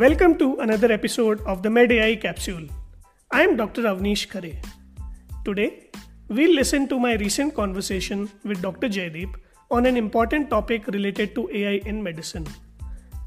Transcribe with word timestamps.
Welcome 0.00 0.38
to 0.38 0.56
another 0.60 0.90
episode 0.90 1.42
of 1.42 1.62
the 1.62 1.68
MedAI 1.68 2.22
Capsule. 2.22 2.66
I 3.30 3.42
am 3.42 3.54
Dr. 3.54 3.82
Avneesh 3.82 4.28
Khare. 4.28 4.56
Today, 5.44 5.90
we'll 6.28 6.54
listen 6.54 6.88
to 6.88 6.98
my 6.98 7.16
recent 7.16 7.54
conversation 7.54 8.30
with 8.42 8.62
Dr. 8.62 8.88
Jaideep 8.88 9.34
on 9.70 9.84
an 9.84 9.98
important 9.98 10.48
topic 10.48 10.86
related 10.86 11.34
to 11.34 11.50
AI 11.52 11.82
in 11.84 12.02
medicine. 12.02 12.46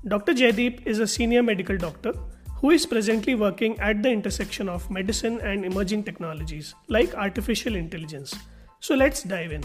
Dr. 0.08 0.34
Jaideep 0.34 0.88
is 0.88 0.98
a 0.98 1.06
senior 1.06 1.44
medical 1.44 1.78
doctor 1.78 2.14
who 2.56 2.72
is 2.72 2.88
presently 2.88 3.36
working 3.36 3.80
at 3.80 4.02
the 4.02 4.10
intersection 4.10 4.68
of 4.68 4.90
medicine 4.90 5.40
and 5.42 5.64
emerging 5.64 6.04
technologies 6.04 6.74
like 6.88 7.14
artificial 7.14 7.76
intelligence. 7.76 8.34
So 8.80 8.96
let's 8.96 9.22
dive 9.22 9.52
in. 9.52 9.64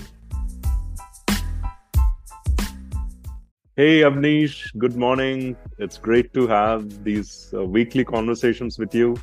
Hey, 3.79 4.01
Avneesh, 4.01 4.77
good 4.77 4.97
morning. 4.97 5.57
It's 5.79 5.99
great 5.99 6.35
to 6.35 6.49
have 6.49 7.05
these 7.05 7.55
uh, 7.55 7.65
weekly 7.65 8.05
conversations 8.05 8.77
with 8.77 8.93
you. 8.93 9.15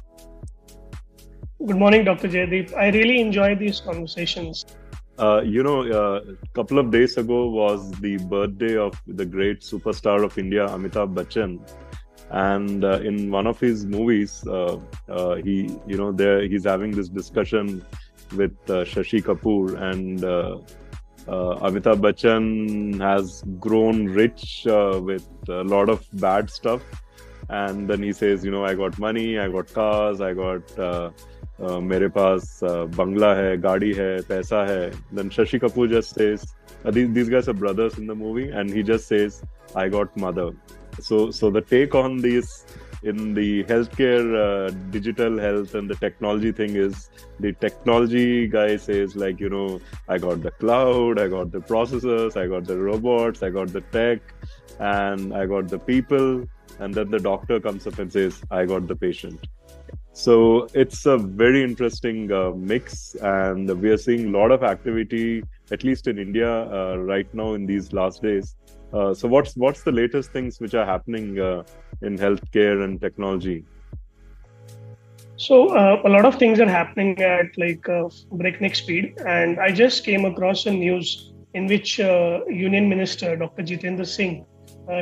Good 1.66 1.76
morning, 1.76 2.06
Dr. 2.06 2.30
Jaideep. 2.30 2.74
I 2.74 2.88
really 2.88 3.20
enjoy 3.20 3.56
these 3.56 3.82
conversations. 3.82 4.66
Uh, 5.20 5.42
you 5.44 5.62
know, 5.62 5.82
uh, 5.82 6.22
a 6.42 6.48
couple 6.54 6.80
of 6.80 6.90
days 6.90 7.18
ago 7.18 7.50
was 7.50 7.92
the 8.00 8.16
birthday 8.30 8.78
of 8.78 8.94
the 9.06 9.26
great 9.26 9.60
superstar 9.60 10.24
of 10.24 10.38
India, 10.38 10.66
Amitabh 10.70 11.14
Bachchan. 11.14 11.60
And 12.30 12.86
uh, 12.86 13.02
in 13.02 13.32
one 13.32 13.48
of 13.48 13.60
his 13.60 13.86
movies, 13.86 14.42
uh, 14.48 14.80
uh, 15.10 15.36
he, 15.36 15.78
you 15.86 15.98
know, 15.98 16.14
there 16.14 16.48
he's 16.48 16.64
having 16.64 16.92
this 16.92 17.10
discussion 17.10 17.84
with 18.38 18.56
Shashi 18.68 19.22
Kapoor, 19.22 19.78
and 19.92 20.24
uh, 21.28 21.56
Amitabh 21.68 22.02
Bachchan 22.02 23.00
has 23.02 23.44
grown 23.60 24.06
rich 24.06 24.66
uh, 24.68 25.00
with 25.04 25.28
a 25.50 25.64
lot 25.64 25.90
of 25.90 26.06
bad 26.14 26.50
stuff. 26.50 26.82
And 27.50 27.88
then 27.88 28.02
he 28.02 28.12
says, 28.12 28.44
you 28.44 28.52
know, 28.52 28.66
I 28.66 28.74
got 28.74 28.98
money, 28.98 29.38
I 29.38 29.50
got 29.50 29.72
cars, 29.72 30.20
I 30.20 30.34
got, 30.34 30.80
uh, 30.80 31.12
uh, 31.62 31.80
mere 31.80 32.10
paas 32.10 32.62
uh, 32.64 32.86
bangla 32.88 33.36
hai, 33.36 33.58
gaadi 33.58 33.96
hai, 33.96 34.22
paisa 34.24 34.68
hai. 34.68 34.98
Then 35.12 35.30
Shashi 35.30 35.60
Kapoor 35.60 35.90
just 35.90 36.16
says, 36.16 36.56
uh, 36.84 36.92
these, 36.92 37.12
these 37.14 37.30
guys 37.30 37.48
are 37.48 37.54
brothers 37.54 37.98
in 37.98 38.08
the 38.08 38.16
movie, 38.16 38.50
and 38.50 38.70
he 38.70 38.84
just 38.84 39.08
says, 39.08 39.44
I 39.76 39.90
got 39.90 40.16
mother. 40.18 40.52
So, 41.00 41.32
so 41.32 41.50
the 41.50 41.62
take 41.62 41.94
on 41.94 42.18
these 42.18 42.66
in 43.12 43.34
the 43.34 43.64
healthcare 43.66 44.28
uh, 44.44 44.70
digital 44.90 45.40
health 45.46 45.76
and 45.76 45.90
the 45.90 45.96
technology 45.96 46.52
thing 46.52 46.76
is 46.76 47.10
the 47.40 47.52
technology 47.66 48.48
guy 48.48 48.76
says 48.76 49.16
like 49.16 49.40
you 49.40 49.50
know 49.56 49.80
i 50.10 50.18
got 50.18 50.42
the 50.42 50.52
cloud 50.64 51.20
i 51.20 51.28
got 51.28 51.52
the 51.52 51.64
processors 51.72 52.36
i 52.44 52.48
got 52.54 52.66
the 52.66 52.78
robots 52.78 53.44
i 53.44 53.50
got 53.50 53.68
the 53.78 53.82
tech 53.98 54.20
and 54.80 55.34
i 55.34 55.46
got 55.46 55.68
the 55.68 55.80
people. 55.80 56.46
And 56.80 56.94
then 56.94 57.10
the 57.10 57.20
doctor 57.20 57.60
comes 57.60 57.88
up 57.88 58.00
and 58.00 58.12
says 58.12 58.44
i 58.52 58.66
got 58.66 58.88
the 58.88 58.96
patient. 58.96 59.48
So 60.12 60.68
it's 60.74 61.06
a 61.06 61.18
very 61.18 61.64
interesting 61.64 62.32
uh, 62.32 62.52
mix 62.52 63.16
and 63.16 63.70
we 63.82 63.90
are 63.90 63.98
seeing 63.98 64.28
a 64.28 64.38
lot 64.38 64.52
of 64.52 64.64
activity 64.64 65.44
at 65.72 65.84
least 65.84 66.08
in 66.08 66.20
india 66.20 66.50
uh, 66.72 66.96
right 66.98 67.32
now 67.34 67.54
in 67.54 67.66
these 67.66 67.92
last 67.92 68.22
days 68.22 68.56
uh, 68.96 69.14
so 69.14 69.28
what's 69.28 69.56
what's 69.58 69.84
the 69.84 69.92
latest 69.92 70.32
things 70.32 70.60
which 70.62 70.74
are 70.74 70.86
happening 70.86 71.40
uh, 71.40 71.64
in 72.02 72.18
healthcare 72.18 72.84
and 72.84 73.02
technology? 73.02 73.66
So 75.38 75.76
uh, 75.76 76.02
a 76.06 76.10
lot 76.10 76.24
of 76.24 76.36
things 76.36 76.62
are 76.62 76.70
happening 76.70 77.22
at 77.22 77.58
like 77.58 77.90
uh, 77.90 78.08
breakneck 78.32 78.76
speed, 78.76 79.18
and 79.26 79.60
I 79.60 79.72
just 79.72 80.06
came 80.06 80.24
across 80.24 80.66
a 80.66 80.72
news 80.72 81.34
in 81.54 81.68
which 81.68 82.00
uh, 82.00 82.40
Union 82.48 82.88
Minister 82.88 83.36
Dr. 83.36 83.64
Jitendra 83.64 84.08
Singh, 84.08 84.46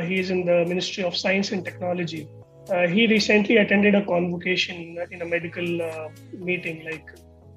he 0.08 0.18
is 0.18 0.30
in 0.30 0.44
the 0.44 0.64
Ministry 0.66 1.04
of 1.04 1.16
Science 1.16 1.52
and 1.52 1.64
Technology. 1.64 2.28
he 2.90 3.06
recently 3.06 3.56
attended 3.62 3.94
a 3.96 4.04
convocation 4.04 4.76
in 5.14 5.22
a 5.22 5.26
medical 5.32 5.66
meeting, 6.48 6.84
like 6.90 7.06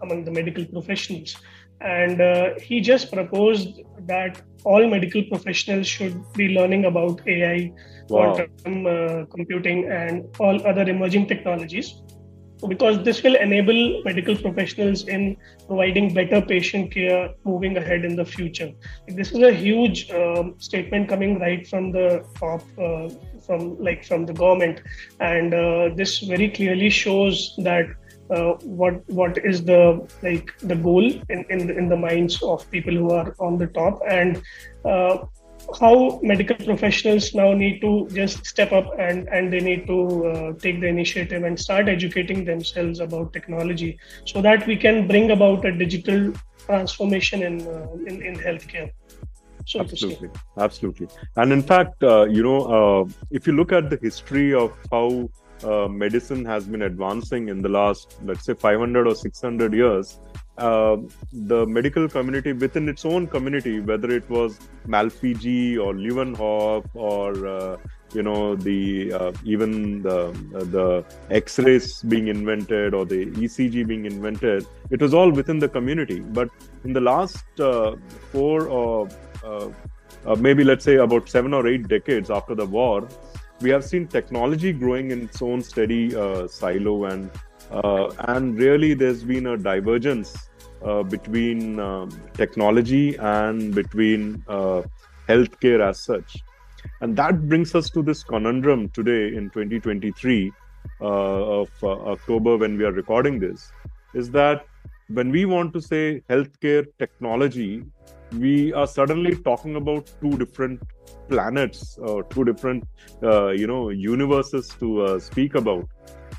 among 0.01 0.25
the 0.25 0.31
medical 0.31 0.65
professionals, 0.65 1.37
and 1.81 2.21
he 2.61 2.81
just 2.81 3.11
proposed 3.11 3.81
that 4.07 4.41
all 4.63 4.87
medical 4.87 5.23
professionals 5.31 5.87
should 5.87 6.15
be 6.33 6.49
learning 6.49 6.85
about 6.85 7.25
AI, 7.27 7.71
wow. 8.09 8.33
quantum 8.35 8.85
uh, 8.85 9.25
computing, 9.35 9.87
and 9.89 10.25
all 10.39 10.65
other 10.67 10.85
emerging 10.95 11.27
technologies. 11.27 12.01
Because 12.67 13.03
this 13.03 13.21
will 13.21 13.35
enable 13.35 14.01
medical 14.03 14.35
professionals 14.35 15.07
in 15.07 15.37
providing 15.67 16.11
better 16.11 16.41
patient 16.41 16.91
care 16.91 17.29
moving 17.43 17.77
ahead 17.77 18.03
in 18.03 18.15
the 18.15 18.25
future. 18.25 18.71
This 19.07 19.31
is 19.31 19.43
a 19.43 19.53
huge 19.53 20.09
um, 20.09 20.55
statement 20.57 21.07
coming 21.07 21.37
right 21.37 21.67
from 21.67 21.91
the 21.91 22.25
top, 22.39 22.63
uh, 22.79 23.09
from 23.45 23.77
like 23.77 24.03
from 24.03 24.25
the 24.25 24.33
government, 24.33 24.81
and 25.19 25.53
uh, 25.53 25.89
this 25.95 26.19
very 26.21 26.49
clearly 26.49 26.89
shows 26.89 27.53
that 27.59 27.85
uh, 28.29 28.53
what 28.63 29.07
what 29.09 29.37
is 29.37 29.63
the 29.63 30.07
like 30.23 30.57
the 30.59 30.75
goal 30.75 31.05
in, 31.29 31.45
in 31.49 31.67
the, 31.67 31.77
in 31.77 31.89
the 31.89 31.95
minds 31.95 32.41
of 32.43 32.69
people 32.71 32.93
who 32.93 33.11
are 33.11 33.35
on 33.39 33.57
the 33.57 33.67
top? 33.67 34.01
And 34.07 34.41
uh, 34.85 35.25
how 35.79 36.19
medical 36.23 36.55
professionals 36.55 37.33
now 37.33 37.53
need 37.53 37.81
to 37.81 38.07
just 38.11 38.45
step 38.45 38.71
up 38.71 38.91
and 38.99 39.27
and 39.29 39.51
they 39.51 39.59
need 39.59 39.85
to 39.87 40.25
uh, 40.27 40.53
take 40.53 40.79
the 40.81 40.87
initiative 40.87 41.43
and 41.43 41.59
start 41.59 41.89
educating 41.89 42.45
themselves 42.45 42.99
about 42.99 43.33
technology 43.33 43.97
so 44.25 44.41
that 44.41 44.65
we 44.67 44.75
can 44.75 45.07
bring 45.07 45.31
about 45.31 45.65
a 45.65 45.71
digital 45.71 46.33
transformation 46.65 47.43
in 47.43 47.67
uh, 47.67 47.87
in, 48.05 48.21
in 48.21 48.35
healthcare. 48.35 48.91
So 49.65 49.81
absolutely. 49.81 50.29
Absolutely. 50.57 51.07
And 51.35 51.51
in 51.51 51.61
fact 51.61 52.03
uh, 52.03 52.25
you 52.25 52.43
know 52.43 52.61
uh, 52.77 53.09
if 53.31 53.47
you 53.47 53.53
look 53.53 53.71
at 53.71 53.89
the 53.89 53.99
history 54.01 54.53
of 54.53 54.71
how 54.91 55.29
uh, 55.63 55.87
medicine 55.87 56.45
has 56.45 56.67
been 56.67 56.83
advancing 56.83 57.49
in 57.49 57.61
the 57.61 57.69
last, 57.69 58.17
let's 58.23 58.45
say, 58.45 58.53
500 58.53 59.07
or 59.07 59.15
600 59.15 59.73
years, 59.73 60.19
uh, 60.57 60.97
the 61.31 61.65
medical 61.67 62.07
community 62.09 62.51
within 62.51 62.89
its 62.89 63.05
own 63.05 63.27
community, 63.27 63.79
whether 63.79 64.09
it 64.09 64.27
was 64.29 64.59
Malpighi 64.87 65.77
or 65.77 65.93
Leeuwenhoek 65.93 66.89
or 66.95 67.47
uh, 67.47 67.77
you 68.13 68.23
know 68.23 68.55
the 68.55 69.13
uh, 69.13 69.31
even 69.43 70.01
the 70.01 70.29
uh, 70.55 70.63
the 70.63 71.05
X-rays 71.29 72.01
being 72.03 72.27
invented 72.27 72.93
or 72.93 73.05
the 73.05 73.27
ECG 73.27 73.85
being 73.85 74.05
invented, 74.05 74.65
it 74.89 75.01
was 75.01 75.13
all 75.13 75.29
within 75.29 75.59
the 75.59 75.69
community. 75.69 76.21
But 76.21 76.49
in 76.83 76.93
the 76.93 77.01
last 77.01 77.45
uh, 77.59 77.95
four 78.31 78.67
or 78.67 79.07
maybe 80.39 80.63
let's 80.63 80.83
say 80.83 80.95
about 80.95 81.29
seven 81.29 81.53
or 81.53 81.67
eight 81.67 81.87
decades 81.87 82.29
after 82.31 82.55
the 82.55 82.65
war, 82.65 83.07
we 83.61 83.69
have 83.69 83.83
seen 83.83 84.07
technology 84.07 84.71
growing 84.71 85.11
in 85.11 85.23
its 85.23 85.41
own 85.41 85.61
steady 85.61 86.15
uh, 86.15 86.47
silo, 86.47 87.05
and 87.05 87.31
uh, 87.71 88.09
and 88.27 88.57
really 88.57 88.93
there's 88.93 89.23
been 89.23 89.47
a 89.47 89.57
divergence 89.57 90.49
uh, 90.83 91.03
between 91.03 91.79
um, 91.79 92.09
technology 92.33 93.15
and 93.17 93.73
between 93.73 94.43
uh, 94.47 94.81
healthcare 95.27 95.81
as 95.81 95.99
such, 95.99 96.37
and 97.01 97.15
that 97.17 97.47
brings 97.49 97.73
us 97.75 97.89
to 97.89 98.01
this 98.01 98.23
conundrum 98.23 98.89
today 98.89 99.35
in 99.35 99.49
2023 99.49 100.51
uh, 101.01 101.05
of 101.05 101.69
uh, 101.83 101.87
October 102.11 102.57
when 102.57 102.77
we 102.77 102.85
are 102.85 102.91
recording 102.91 103.39
this, 103.39 103.71
is 104.13 104.29
that 104.31 104.65
when 105.09 105.31
we 105.31 105.45
want 105.45 105.73
to 105.73 105.81
say 105.81 106.21
healthcare 106.29 106.85
technology 106.99 107.83
we 108.33 108.73
are 108.73 108.87
suddenly 108.87 109.35
talking 109.35 109.75
about 109.75 110.11
two 110.21 110.37
different 110.37 110.81
planets 111.29 111.97
or 111.97 112.23
two 112.23 112.43
different 112.45 112.87
uh, 113.23 113.49
you 113.49 113.67
know 113.67 113.89
universes 113.89 114.69
to 114.79 115.01
uh, 115.01 115.19
speak 115.19 115.55
about. 115.55 115.87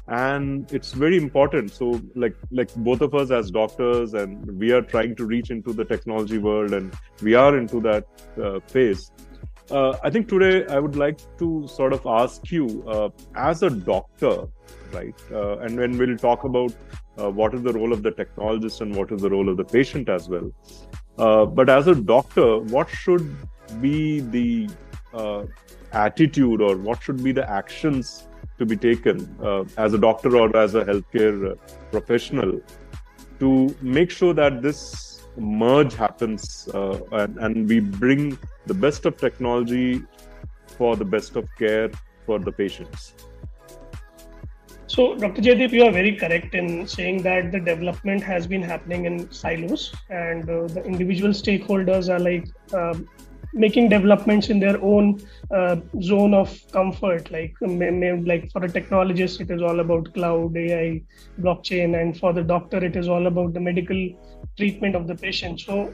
And 0.08 0.72
it's 0.72 0.92
very 0.92 1.18
important. 1.18 1.70
So 1.70 2.00
like 2.14 2.34
like 2.50 2.74
both 2.76 3.02
of 3.02 3.14
us 3.14 3.30
as 3.30 3.50
doctors 3.50 4.14
and 4.14 4.58
we 4.58 4.72
are 4.72 4.82
trying 4.82 5.16
to 5.16 5.26
reach 5.26 5.50
into 5.50 5.72
the 5.72 5.84
technology 5.84 6.38
world 6.38 6.72
and 6.72 6.94
we 7.22 7.34
are 7.34 7.56
into 7.56 7.80
that 7.82 8.06
uh, 8.42 8.60
phase. 8.60 9.10
Uh, 9.70 9.94
i 10.02 10.08
think 10.08 10.26
today 10.30 10.64
i 10.74 10.78
would 10.78 10.96
like 10.96 11.18
to 11.36 11.68
sort 11.68 11.92
of 11.92 12.06
ask 12.06 12.50
you 12.50 12.82
uh, 12.88 13.10
as 13.36 13.62
a 13.62 13.68
doctor 13.68 14.48
right 14.94 15.14
uh, 15.30 15.58
and 15.58 15.76
when 15.78 15.98
we'll 15.98 16.16
talk 16.16 16.44
about 16.44 16.72
what 17.40 17.52
is 17.52 17.60
the 17.62 17.72
role 17.74 17.92
of 17.92 18.02
the 18.02 18.10
technologist 18.12 18.80
and 18.80 18.96
what 18.96 19.12
is 19.12 19.20
the 19.20 19.28
role 19.28 19.50
of 19.50 19.58
the 19.58 19.64
patient 19.64 20.08
as 20.08 20.26
well 20.26 20.50
uh, 21.18 21.44
but 21.46 21.68
as 21.68 21.86
a 21.86 21.94
doctor, 21.94 22.58
what 22.58 22.88
should 22.88 23.36
be 23.80 24.20
the 24.20 24.68
uh, 25.12 25.44
attitude 25.92 26.60
or 26.60 26.76
what 26.76 27.02
should 27.02 27.22
be 27.22 27.32
the 27.32 27.48
actions 27.50 28.26
to 28.58 28.66
be 28.66 28.76
taken 28.76 29.36
uh, 29.42 29.64
as 29.76 29.94
a 29.94 29.98
doctor 29.98 30.36
or 30.36 30.54
as 30.56 30.74
a 30.74 30.84
healthcare 30.84 31.52
uh, 31.52 31.54
professional 31.90 32.60
to 33.38 33.74
make 33.80 34.10
sure 34.10 34.34
that 34.34 34.62
this 34.62 35.22
merge 35.36 35.94
happens 35.94 36.68
uh, 36.74 36.98
and, 37.12 37.38
and 37.38 37.68
we 37.68 37.80
bring 37.80 38.36
the 38.66 38.74
best 38.74 39.06
of 39.06 39.16
technology 39.16 40.02
for 40.66 40.96
the 40.96 41.04
best 41.04 41.36
of 41.36 41.48
care 41.56 41.90
for 42.26 42.38
the 42.38 42.52
patients? 42.52 43.14
So, 44.88 45.14
Dr. 45.14 45.42
Jaideep, 45.42 45.72
you 45.72 45.84
are 45.84 45.92
very 45.92 46.16
correct 46.16 46.54
in 46.54 46.86
saying 46.88 47.22
that 47.22 47.52
the 47.52 47.60
development 47.60 48.22
has 48.22 48.46
been 48.46 48.62
happening 48.62 49.04
in 49.04 49.30
silos, 49.30 49.94
and 50.08 50.48
uh, 50.48 50.66
the 50.66 50.82
individual 50.82 51.32
stakeholders 51.32 52.08
are 52.08 52.18
like 52.18 52.48
um, 52.72 53.06
making 53.52 53.90
developments 53.90 54.48
in 54.48 54.58
their 54.58 54.80
own 54.82 55.20
uh, 55.50 55.76
zone 56.00 56.32
of 56.32 56.58
comfort. 56.72 57.30
Like 57.30 57.54
like 57.60 58.50
for 58.50 58.64
a 58.64 58.68
technologist, 58.68 59.42
it 59.42 59.50
is 59.50 59.60
all 59.60 59.80
about 59.80 60.12
cloud, 60.14 60.56
AI, 60.56 61.02
blockchain, 61.38 62.00
and 62.00 62.18
for 62.18 62.32
the 62.32 62.42
doctor, 62.42 62.82
it 62.82 62.96
is 62.96 63.08
all 63.08 63.26
about 63.26 63.52
the 63.52 63.60
medical 63.60 64.08
treatment 64.56 64.96
of 64.96 65.06
the 65.06 65.14
patient. 65.14 65.60
So 65.60 65.92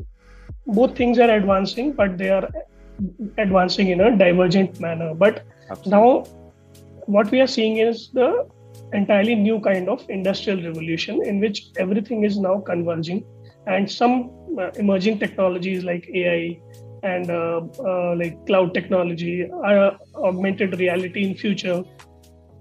both 0.66 0.96
things 0.96 1.18
are 1.18 1.30
advancing, 1.30 1.92
but 1.92 2.16
they 2.16 2.30
are 2.30 2.48
advancing 3.38 3.88
in 3.88 4.00
a 4.00 4.16
divergent 4.16 4.78
manner. 4.78 5.14
But 5.14 5.44
Absolutely. 5.68 5.90
now, 5.90 6.24
what 7.06 7.30
we 7.32 7.40
are 7.40 7.46
seeing 7.48 7.78
is 7.78 8.10
the 8.12 8.48
entirely 8.94 9.34
new 9.34 9.60
kind 9.60 9.88
of 9.88 10.04
industrial 10.08 10.62
revolution 10.62 11.24
in 11.24 11.40
which 11.40 11.66
everything 11.78 12.24
is 12.24 12.38
now 12.38 12.60
converging 12.60 13.24
and 13.66 13.90
some 13.90 14.30
uh, 14.58 14.70
emerging 14.76 15.18
technologies 15.18 15.84
like 15.84 16.08
ai 16.14 16.60
and 17.02 17.30
uh, 17.30 17.60
uh, 17.84 18.14
like 18.16 18.46
cloud 18.46 18.72
technology 18.72 19.48
uh, 19.50 19.90
augmented 20.16 20.78
reality 20.78 21.24
in 21.24 21.34
future. 21.34 21.82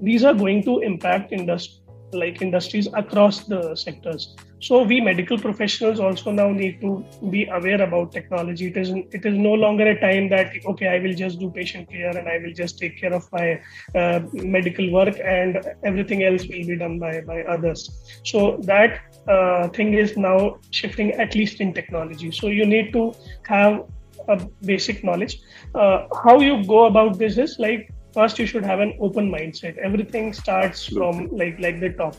These 0.01 0.25
are 0.25 0.33
going 0.33 0.63
to 0.63 0.80
impact 0.80 1.31
industry 1.31 1.82
like 2.13 2.42
industries 2.42 2.88
across 2.94 3.45
the 3.45 3.75
sectors. 3.75 4.36
So 4.60 4.83
we 4.83 5.01
medical 5.01 5.38
professionals 5.38 6.00
also 6.00 6.31
now 6.31 6.50
need 6.50 6.80
to 6.81 7.06
be 7.30 7.45
aware 7.45 7.81
about 7.81 8.12
technology. 8.12 8.68
It 8.68 8.77
is 8.77 8.92
it 9.12 9.25
is 9.25 9.38
no 9.38 9.54
longer 9.54 9.88
a 9.88 10.00
time 10.00 10.30
that 10.30 10.54
okay 10.65 10.88
i 10.88 11.00
will 11.00 11.13
just 11.13 11.39
do 11.39 11.50
patient 11.51 11.89
care 11.89 12.15
and 12.18 12.30
i 12.30 12.38
will 12.44 12.54
just 12.54 12.80
take 12.80 12.98
care 13.00 13.13
of 13.13 13.27
my 13.31 13.60
uh, 13.95 14.19
medical 14.33 14.89
work 14.92 15.19
and 15.24 15.60
everything 15.83 16.24
else 16.24 16.44
will 16.44 16.65
be 16.71 16.77
done 16.77 17.00
by 17.00 17.21
by 17.21 17.42
others. 17.56 17.89
So 18.24 18.57
that 18.63 19.01
uh, 19.27 19.68
thing 19.69 19.94
is 19.94 20.16
now 20.18 20.59
shifting 20.71 21.12
at 21.12 21.36
least 21.36 21.59
in 21.59 21.74
technology. 21.74 22.31
So 22.31 22.48
you 22.48 22.66
need 22.66 22.94
to 22.94 23.13
have 23.48 23.83
a 24.27 24.38
basic 24.66 25.04
knowledge. 25.04 25.39
Uh, 25.75 26.07
how 26.24 26.39
you 26.39 26.63
go 26.66 26.86
about 26.86 27.18
this 27.18 27.38
is 27.38 27.57
like 27.59 27.92
first 28.13 28.39
you 28.39 28.45
should 28.45 28.65
have 28.65 28.80
an 28.80 28.94
open 29.00 29.31
mindset. 29.31 29.77
Everything 29.77 30.33
starts 30.33 30.86
from 30.86 31.30
like 31.31 31.60
like 31.60 31.80
the 31.80 31.89
top. 31.89 32.15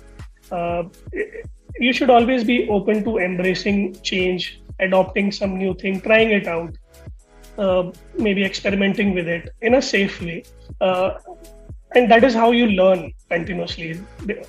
Uh, 0.51 0.85
you 1.79 1.93
should 1.93 2.11
always 2.11 2.45
be 2.45 2.69
open 2.69 3.03
to 3.05 3.19
embracing 3.19 4.01
change 4.03 4.61
adopting 4.81 5.31
some 5.31 5.57
new 5.57 5.75
thing 5.75 6.01
trying 6.01 6.31
it 6.31 6.47
out 6.47 6.77
uh, 7.59 7.91
maybe 8.19 8.45
experimenting 8.45 9.15
with 9.15 9.29
it 9.29 9.51
in 9.63 9.75
a 9.75 9.83
safe 9.83 10.21
way. 10.21 10.43
Uh, 10.81 11.15
and 11.95 12.11
that 12.11 12.25
is 12.25 12.35
how 12.35 12.51
you 12.51 12.67
learn 12.67 13.13
continuously. 13.31 14.01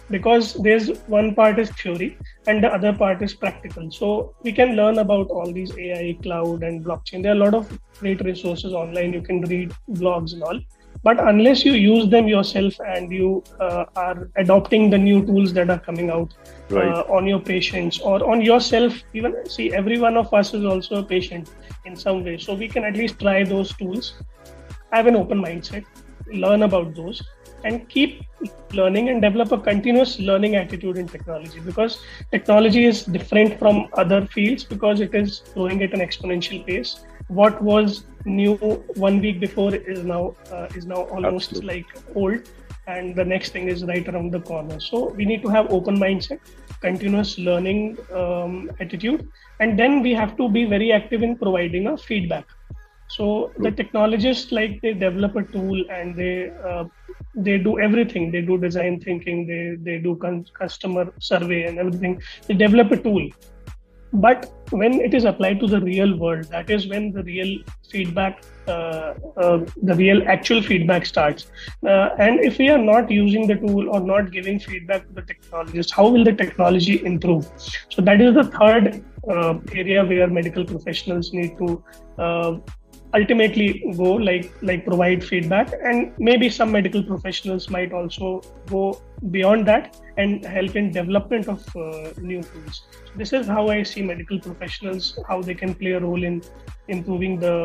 Because 0.09 0.55
there's 0.55 0.89
one 1.05 1.35
part 1.35 1.59
is 1.59 1.69
theory 1.71 2.17
and 2.47 2.63
the 2.63 2.73
other 2.73 2.91
part 2.91 3.21
is 3.21 3.35
practical. 3.35 3.91
So 3.91 4.33
we 4.41 4.51
can 4.51 4.75
learn 4.75 4.97
about 4.97 5.29
all 5.29 5.53
these 5.53 5.77
ai 5.77 6.17
cloud 6.23 6.63
and 6.63 6.83
blockchain. 6.83 7.21
There 7.21 7.33
are 7.33 7.35
a 7.35 7.39
lot 7.39 7.53
of 7.53 7.79
great 7.99 8.21
resources 8.21 8.73
online. 8.73 9.13
You 9.13 9.21
can 9.21 9.41
read 9.41 9.73
blogs 9.91 10.33
and 10.33 10.41
all 10.41 10.59
but 11.05 11.19
unless 11.29 11.63
you 11.63 11.73
use 11.73 12.07
them 12.09 12.27
yourself 12.27 12.77
and 12.93 13.11
you 13.11 13.43
uh, 13.59 13.85
are 13.95 14.29
adopting 14.43 14.89
the 14.89 14.97
new 14.97 15.23
tools 15.25 15.53
that 15.53 15.69
are 15.69 15.79
coming 15.87 16.09
out 16.09 16.33
uh, 16.71 16.75
right. 16.75 16.93
uh, 16.93 17.17
on 17.17 17.27
your 17.27 17.39
patients 17.39 17.99
or 17.99 18.15
on 18.29 18.41
yourself 18.41 19.01
even 19.13 19.35
see 19.55 19.71
every 19.81 19.99
one 19.99 20.17
of 20.17 20.33
us 20.33 20.53
is 20.55 20.65
also 20.65 20.95
a 21.01 21.03
patient 21.03 21.51
in 21.85 21.95
some 21.95 22.23
way. 22.23 22.37
So 22.39 22.55
we 22.55 22.67
can 22.67 22.83
at 22.83 22.97
least 22.97 23.19
try 23.19 23.43
those 23.43 23.75
tools 23.77 24.15
have 24.91 25.07
an 25.07 25.15
open 25.15 25.41
mindset 25.41 25.85
learn 26.33 26.63
about 26.63 26.95
those 26.95 27.21
and 27.63 27.87
keep 27.89 28.23
learning 28.73 29.09
and 29.09 29.21
develop 29.21 29.51
a 29.51 29.57
continuous 29.57 30.19
learning 30.19 30.55
attitude 30.55 30.97
in 30.97 31.07
technology. 31.07 31.59
Because 31.59 31.99
technology 32.31 32.85
is 32.85 33.03
different 33.03 33.59
from 33.59 33.87
other 33.93 34.25
fields 34.27 34.63
because 34.63 35.01
it 35.01 35.13
is 35.13 35.41
growing 35.53 35.83
at 35.83 35.93
an 35.93 35.99
exponential 35.99 36.65
pace 36.65 37.05
what 37.27 37.61
was 37.61 38.03
new 38.25 38.55
one 38.95 39.19
week 39.19 39.39
before 39.39 39.73
is 39.75 40.03
now 40.03 40.35
uh, 40.51 40.67
is 40.75 40.85
now 40.85 41.03
almost 41.03 41.51
Absolutely. 41.51 41.75
like 41.75 42.15
old 42.15 42.39
and 42.87 43.15
the 43.15 43.25
next 43.25 43.51
thing 43.51 43.67
is 43.67 43.83
right 43.85 44.07
around 44.07 44.31
the 44.31 44.39
corner. 44.41 44.79
So 44.79 45.09
we 45.09 45.25
need 45.25 45.41
to 45.41 45.49
have 45.49 45.71
open 45.71 45.97
mindset 45.97 46.39
continuous 46.81 47.37
learning 47.39 47.97
um, 48.13 48.69
attitude 48.79 49.27
and 49.59 49.79
then 49.79 50.01
we 50.01 50.13
have 50.13 50.37
to 50.37 50.49
be 50.49 50.65
very 50.65 50.91
active 50.91 51.23
in 51.23 51.35
providing 51.37 51.87
a 51.87 51.97
feedback. 51.97 52.45
So 53.07 53.51
the 53.57 53.71
technologists 53.71 54.51
like 54.51 54.81
they 54.81 54.93
develop 54.93 55.35
a 55.35 55.43
tool 55.43 55.83
and 55.89 56.15
they 56.15 56.51
uh, 56.67 56.85
they 57.35 57.57
do 57.57 57.79
everything. 57.79 58.31
They 58.31 58.41
do 58.41 58.57
design 58.57 58.99
thinking 58.99 59.47
they 59.47 59.77
they 59.79 59.99
do 59.99 60.15
con- 60.15 60.45
customer 60.53 61.11
survey 61.19 61.63
and 61.63 61.77
everything. 61.79 62.21
They 62.47 62.55
develop 62.55 62.91
a 62.91 62.97
tool 62.97 63.29
but 64.13 64.51
when 64.71 64.93
it 65.01 65.13
is 65.13 65.25
applied 65.25 65.59
to 65.59 65.67
the 65.67 65.79
real 65.81 66.17
world 66.17 66.45
that 66.45 66.69
is 66.69 66.87
when 66.87 67.11
the 67.11 67.23
real 67.23 67.57
feedback 67.89 68.43
uh, 68.67 69.13
uh, 69.37 69.63
the 69.83 69.93
real 69.93 70.27
actual 70.27 70.61
feedback 70.61 71.05
starts. 71.05 71.47
Uh, 71.85 72.09
and 72.17 72.39
if 72.39 72.57
we 72.57 72.67
are 72.69 72.79
not 72.79 73.11
using 73.11 73.45
the 73.45 73.55
tool 73.55 73.89
or 73.89 73.99
not 73.99 74.31
giving 74.31 74.59
feedback 74.59 75.07
to 75.07 75.13
the 75.13 75.21
technologist 75.21 75.91
how 75.91 76.07
will 76.07 76.23
the 76.23 76.33
technology 76.33 77.05
improve? 77.05 77.47
So 77.89 78.01
that 78.01 78.21
is 78.21 78.33
the 78.33 78.45
third 78.45 79.03
uh, 79.29 79.59
area 79.71 80.03
where 80.03 80.27
medical 80.27 80.65
professionals 80.65 81.31
need 81.31 81.57
to 81.59 81.83
uh, 82.17 82.57
ultimately 83.17 83.67
go 83.97 84.11
like 84.27 84.51
like 84.61 84.85
provide 84.85 85.23
feedback 85.23 85.73
and 85.89 86.11
maybe 86.17 86.49
some 86.49 86.71
medical 86.71 87.03
professionals 87.03 87.69
might 87.69 87.93
also 87.93 88.41
go 88.69 88.83
beyond 89.31 89.67
that 89.67 89.95
and 90.17 90.45
help 90.45 90.75
in 90.75 90.91
development 90.91 91.47
of 91.47 91.63
uh, 91.75 92.09
new 92.21 92.41
tools 92.41 92.81
this 93.15 93.31
is 93.39 93.47
how 93.47 93.67
i 93.75 93.81
see 93.83 94.01
medical 94.01 94.39
professionals 94.47 95.17
how 95.29 95.41
they 95.41 95.55
can 95.61 95.73
play 95.73 95.91
a 95.91 95.99
role 95.99 96.23
in 96.23 96.41
improving 96.87 97.39
the 97.39 97.55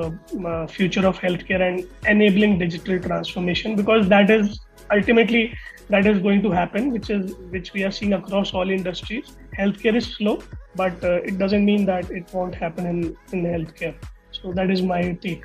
uh, 0.46 0.66
future 0.66 1.06
of 1.06 1.18
healthcare 1.18 1.62
and 1.68 1.86
enabling 2.06 2.58
digital 2.58 3.00
transformation 3.00 3.76
because 3.76 4.08
that 4.08 4.30
is 4.30 4.60
ultimately 4.92 5.42
that 5.88 6.06
is 6.06 6.22
going 6.22 6.40
to 6.42 6.50
happen 6.50 6.90
which 6.92 7.10
is 7.10 7.34
which 7.56 7.72
we 7.72 7.82
are 7.82 7.90
seeing 7.90 8.12
across 8.12 8.54
all 8.54 8.70
industries. 8.70 9.32
Healthcare 9.58 9.96
is 9.96 10.06
slow 10.06 10.40
but 10.76 11.04
uh, 11.04 11.14
it 11.30 11.36
doesn't 11.38 11.64
mean 11.64 11.84
that 11.86 12.10
it 12.10 12.32
won't 12.32 12.54
happen 12.54 12.86
in 12.86 12.98
in 13.32 13.42
healthcare 13.54 13.94
so 14.42 14.52
that 14.52 14.70
is 14.70 14.82
my 14.82 15.12
take. 15.22 15.44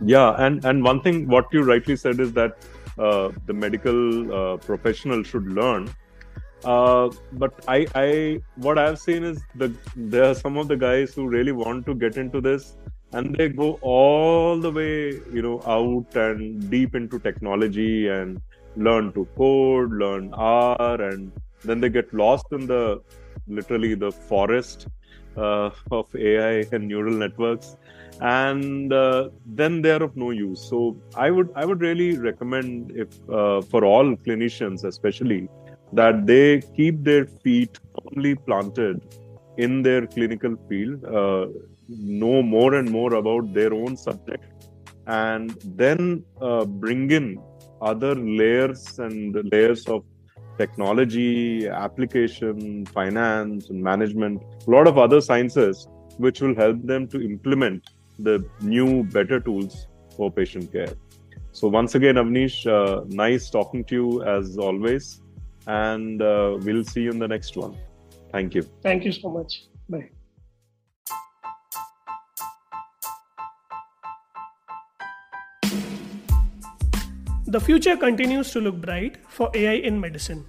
Yeah, 0.00 0.34
and 0.38 0.64
and 0.64 0.82
one 0.82 1.00
thing 1.00 1.28
what 1.28 1.46
you 1.52 1.62
rightly 1.62 1.96
said 1.96 2.20
is 2.20 2.32
that 2.32 2.56
uh, 2.98 3.30
the 3.46 3.52
medical 3.52 4.34
uh, 4.34 4.56
professional 4.56 5.22
should 5.22 5.46
learn. 5.46 5.88
Uh, 6.64 7.10
but 7.32 7.62
I, 7.68 7.86
I, 7.94 8.40
what 8.56 8.78
I've 8.78 8.98
seen 8.98 9.22
is 9.22 9.42
the 9.54 9.72
there 9.94 10.24
are 10.30 10.34
some 10.34 10.56
of 10.56 10.68
the 10.68 10.76
guys 10.76 11.12
who 11.14 11.28
really 11.28 11.52
want 11.52 11.84
to 11.86 11.94
get 11.94 12.16
into 12.16 12.40
this, 12.40 12.76
and 13.12 13.34
they 13.36 13.48
go 13.50 13.78
all 13.82 14.58
the 14.58 14.70
way, 14.70 15.20
you 15.32 15.42
know, 15.42 15.60
out 15.66 16.16
and 16.16 16.70
deep 16.70 16.94
into 16.94 17.18
technology 17.18 18.08
and 18.08 18.40
learn 18.76 19.12
to 19.12 19.26
code, 19.36 19.92
learn 19.92 20.32
R, 20.34 21.00
and 21.00 21.32
then 21.64 21.80
they 21.80 21.90
get 21.90 22.12
lost 22.14 22.46
in 22.52 22.66
the 22.66 23.02
literally 23.46 23.94
the 23.94 24.10
forest 24.10 24.88
uh, 25.36 25.70
of 25.90 26.14
AI 26.16 26.64
and 26.72 26.88
neural 26.88 27.14
networks 27.14 27.76
and 28.20 28.92
uh, 28.92 29.28
then 29.46 29.82
they 29.82 29.90
are 29.90 30.02
of 30.02 30.16
no 30.16 30.30
use. 30.30 30.60
So 30.68 30.96
i 31.16 31.30
would 31.30 31.50
i 31.56 31.64
would 31.64 31.80
really 31.80 32.16
recommend 32.16 32.92
if 32.94 33.08
uh, 33.30 33.60
for 33.62 33.84
all 33.84 34.16
clinicians 34.16 34.84
especially 34.84 35.48
that 35.92 36.26
they 36.26 36.60
keep 36.76 37.04
their 37.04 37.26
feet 37.26 37.78
firmly 37.94 38.34
planted 38.34 39.00
in 39.56 39.82
their 39.82 40.06
clinical 40.06 40.56
field 40.68 41.04
uh, 41.04 41.46
know 41.88 42.42
more 42.42 42.74
and 42.74 42.90
more 42.90 43.14
about 43.14 43.52
their 43.54 43.72
own 43.72 43.96
subject 43.96 44.68
and 45.06 45.54
then 45.76 46.24
uh, 46.40 46.64
bring 46.64 47.10
in 47.10 47.38
other 47.80 48.14
layers 48.14 48.98
and 48.98 49.36
layers 49.52 49.86
of 49.86 50.02
technology 50.56 51.68
application 51.68 52.86
finance 52.86 53.70
and 53.70 53.82
management 53.82 54.42
a 54.66 54.70
lot 54.70 54.86
of 54.86 54.98
other 54.98 55.20
sciences 55.20 55.86
which 56.18 56.40
will 56.40 56.54
help 56.54 56.80
them 56.86 57.06
to 57.06 57.20
implement 57.20 57.90
the 58.18 58.44
new, 58.60 59.04
better 59.04 59.40
tools 59.40 59.86
for 60.16 60.30
patient 60.30 60.72
care. 60.72 60.94
So, 61.52 61.68
once 61.68 61.94
again, 61.94 62.16
Avneesh, 62.16 62.66
uh, 62.66 63.04
nice 63.08 63.50
talking 63.50 63.84
to 63.84 63.94
you 63.94 64.22
as 64.24 64.58
always. 64.58 65.20
And 65.66 66.20
uh, 66.20 66.58
we'll 66.60 66.84
see 66.84 67.02
you 67.02 67.10
in 67.10 67.18
the 67.18 67.28
next 67.28 67.56
one. 67.56 67.76
Thank 68.32 68.54
you. 68.54 68.62
Thank 68.82 69.04
you 69.04 69.12
so 69.12 69.30
much. 69.30 69.64
Bye. 69.88 70.10
The 77.46 77.60
future 77.60 77.96
continues 77.96 78.50
to 78.50 78.60
look 78.60 78.80
bright 78.80 79.18
for 79.28 79.48
AI 79.54 79.74
in 79.74 80.00
medicine, 80.00 80.44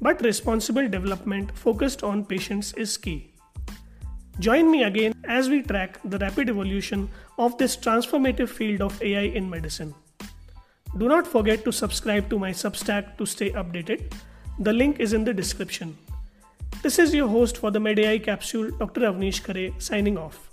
but 0.00 0.22
responsible 0.22 0.88
development 0.88 1.50
focused 1.58 2.04
on 2.04 2.24
patients 2.24 2.72
is 2.74 2.96
key. 2.96 3.35
Join 4.38 4.70
me 4.70 4.82
again 4.82 5.14
as 5.24 5.48
we 5.48 5.62
track 5.62 5.98
the 6.04 6.18
rapid 6.18 6.50
evolution 6.50 7.08
of 7.38 7.56
this 7.56 7.74
transformative 7.74 8.50
field 8.50 8.82
of 8.82 9.02
AI 9.02 9.22
in 9.22 9.48
medicine. 9.48 9.94
Do 10.98 11.08
not 11.08 11.26
forget 11.26 11.64
to 11.64 11.72
subscribe 11.72 12.28
to 12.28 12.38
my 12.38 12.50
Substack 12.50 13.16
to 13.16 13.24
stay 13.24 13.50
updated. 13.52 14.12
The 14.58 14.74
link 14.74 15.00
is 15.00 15.14
in 15.14 15.24
the 15.24 15.32
description. 15.32 15.96
This 16.82 16.98
is 16.98 17.14
your 17.14 17.28
host 17.28 17.56
for 17.56 17.70
the 17.70 17.78
MedAI 17.78 18.22
capsule, 18.22 18.70
Dr. 18.72 19.00
Avneesh 19.02 19.40
Khare, 19.42 19.72
signing 19.80 20.18
off. 20.18 20.45